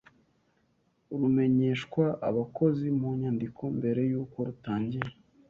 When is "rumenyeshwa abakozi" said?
1.19-2.87